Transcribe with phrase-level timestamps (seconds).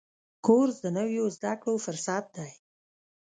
[0.45, 2.51] کورس د نویو زده کړو فرصت دی.